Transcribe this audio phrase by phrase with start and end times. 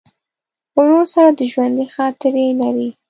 [0.75, 2.89] ورور سره د ژوندي خاطرې لرې.